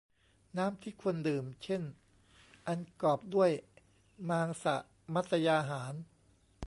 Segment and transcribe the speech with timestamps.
[0.57, 1.83] น้ำที่ควรดื่ม เช่น
[2.67, 3.51] อันกอปรด้วย
[4.29, 4.65] มางษ
[5.13, 5.93] มัศยาหาร